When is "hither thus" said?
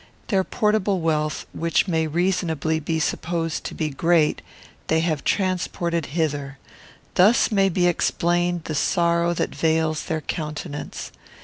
6.17-7.51